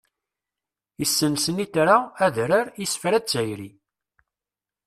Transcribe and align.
Issen 1.05 1.33
snitra, 1.43 1.97
adrar, 2.27 2.67
isefra 2.83 3.19
d 3.19 3.25
tayri. 3.29 3.69